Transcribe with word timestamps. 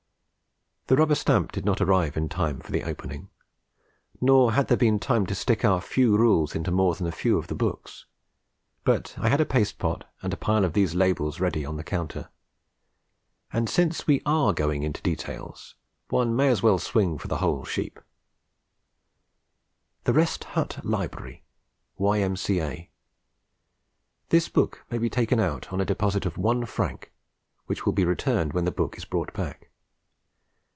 The 0.87 0.97
rubber 0.97 1.15
stamp 1.15 1.53
did 1.53 1.63
not 1.63 1.79
arrive 1.79 2.17
in 2.17 2.27
time 2.27 2.59
for 2.59 2.69
the 2.69 2.83
opening; 2.83 3.29
nor 4.19 4.51
had 4.51 4.67
there 4.67 4.75
been 4.75 4.99
time 4.99 5.25
to 5.27 5.33
stick 5.33 5.63
our 5.63 5.79
few 5.79 6.17
rules 6.17 6.53
into 6.53 6.69
more 6.69 6.95
than 6.95 7.07
a 7.07 7.13
few 7.13 7.37
of 7.37 7.47
the 7.47 7.55
books. 7.55 8.05
But 8.83 9.15
I 9.17 9.29
had 9.29 9.39
a 9.39 9.45
paste 9.45 9.79
pot 9.79 10.05
and 10.21 10.33
a 10.33 10.37
pile 10.37 10.65
of 10.65 10.73
these 10.73 10.93
labels 10.93 11.39
ready 11.39 11.63
on 11.63 11.77
the 11.77 11.83
counter. 11.85 12.29
And 13.53 13.69
since 13.69 14.05
we 14.05 14.21
are 14.25 14.51
going 14.51 14.83
into 14.83 15.01
details, 15.01 15.75
one 16.09 16.35
may 16.35 16.49
as 16.49 16.61
well 16.61 16.77
swing 16.77 17.17
for 17.17 17.29
the 17.29 17.37
whole 17.37 17.63
sheep: 17.63 17.97
THE 20.03 20.11
REST 20.11 20.43
HUT 20.43 20.83
LIBRARY 20.83 21.45
(=Y.M.C.A.=) 21.99 22.89
_This 24.29 24.51
book 24.51 24.83
may 24.91 24.97
be 24.97 25.09
taken 25.09 25.39
out 25.39 25.71
on 25.71 25.79
a 25.79 25.85
deposit 25.85 26.25
of 26.25 26.35
=1 26.35 26.67
franc.= 26.67 27.09
which 27.67 27.85
will 27.85 27.93
be 27.93 28.03
returned 28.03 28.51
when 28.51 28.65
the 28.65 28.71
book 28.71 28.97
is 28.97 29.05
brought 29.05 29.31
back. 29.31 29.69